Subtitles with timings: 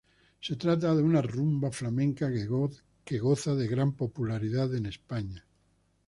[0.41, 2.27] Se trata de una rumba flamenca
[3.07, 5.45] que goza de gran popularidad en España.